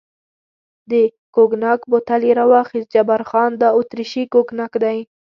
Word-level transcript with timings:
د 0.91 0.93
کوګناک 1.35 1.79
بوتل 1.91 2.21
یې 2.27 2.33
را 2.39 2.45
واخیست، 2.51 2.91
جبار 2.93 3.21
خان: 3.29 3.51
دا 3.61 3.69
اتریشي 3.79 4.23
کوګناک 4.33 4.73
دی. 4.83 4.99